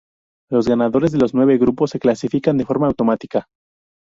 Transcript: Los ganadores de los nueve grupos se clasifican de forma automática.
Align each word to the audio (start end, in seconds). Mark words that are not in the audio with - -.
Los 0.49 0.67
ganadores 0.67 1.11
de 1.11 1.19
los 1.19 1.35
nueve 1.35 1.59
grupos 1.59 1.91
se 1.91 1.99
clasifican 1.99 2.57
de 2.57 2.65
forma 2.65 2.87
automática. 2.87 3.45